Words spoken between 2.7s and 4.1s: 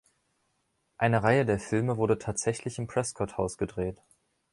im Prescott Haus gedreht.